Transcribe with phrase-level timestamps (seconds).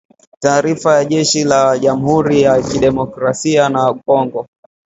[0.39, 4.47] Taarifa ya jeshi la jamhuri ya kidemokrasia ya Kongo